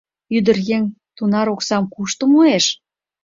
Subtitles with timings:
[0.37, 0.83] Ӱдыр еҥ
[1.15, 2.65] тунар оксам кушто муэш?